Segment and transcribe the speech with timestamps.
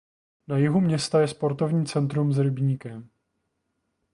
[0.47, 3.09] Na jihu města je sportovní centrum s rybníkem.